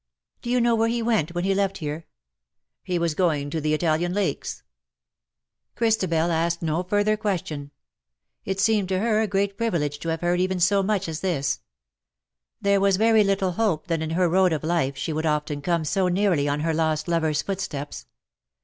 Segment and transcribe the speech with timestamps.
[0.39, 2.07] ^^'^ Do you know where he went when he left here
[2.91, 4.55] ?'"He was going to the Italian lakes.
[4.55, 7.71] ^■' l2 148" NOT THE GODS CAN SHAKE THE PAST.' Christabel asked no further question.
[8.43, 11.59] It seemed to her a great privilege to have heard even so much as this.
[12.59, 15.85] There was very little hope that in her road of life she would often come
[15.85, 18.07] so nearly on her lost lover's footsteps.